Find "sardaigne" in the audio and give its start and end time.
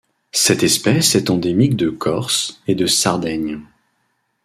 2.87-3.61